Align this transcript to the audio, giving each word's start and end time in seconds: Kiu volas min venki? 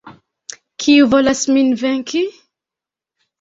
Kiu 0.85 1.09
volas 1.11 1.43
min 1.57 1.69
venki? 1.83 2.25